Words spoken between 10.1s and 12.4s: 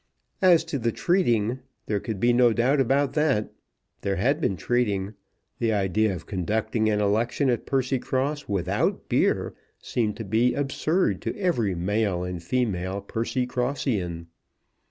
to be absurd to every male